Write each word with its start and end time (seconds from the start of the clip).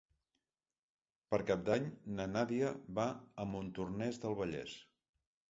Per 1.33 1.39
Cap 1.49 1.61
d'Any 1.67 1.85
na 2.21 2.25
Nàdia 2.31 2.73
va 3.01 3.07
a 3.45 3.47
Montornès 3.53 4.21
del 4.27 4.37
Vallès. 4.43 4.77